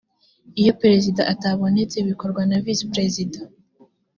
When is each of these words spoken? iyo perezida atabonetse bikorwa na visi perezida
iyo 0.61 0.73
perezida 0.81 1.21
atabonetse 1.33 1.97
bikorwa 2.09 2.41
na 2.49 2.57
visi 2.65 2.83
perezida 2.93 3.39